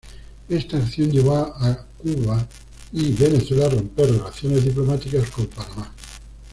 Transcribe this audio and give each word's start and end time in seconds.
Esta 0.49 0.77
acción 0.77 1.11
llevó 1.11 1.35
a 1.35 1.85
Cuba 1.99 2.43
y 2.91 3.11
Venezuela 3.13 3.67
a 3.67 3.69
romper 3.69 4.09
relaciones 4.09 4.65
diplomáticas 4.65 5.29
con 5.29 5.45
Panamá. 5.45 5.93